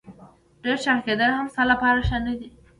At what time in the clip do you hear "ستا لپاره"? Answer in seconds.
1.53-1.99